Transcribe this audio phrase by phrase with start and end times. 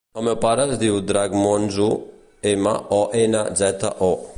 [0.19, 1.91] El meu pare es diu Drac Monzo:
[2.55, 4.11] ema, o, ena, zeta, o.